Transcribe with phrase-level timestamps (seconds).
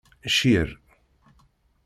[0.35, 0.69] Cir.